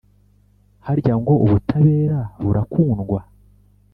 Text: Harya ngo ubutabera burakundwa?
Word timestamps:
Harya 0.85 1.13
ngo 1.21 1.33
ubutabera 1.45 2.19
burakundwa? 2.43 3.19